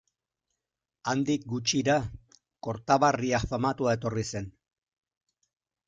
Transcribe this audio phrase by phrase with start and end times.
[1.11, 1.99] Handik gutxira,
[2.69, 4.53] Kortaberria famatua etorri zen.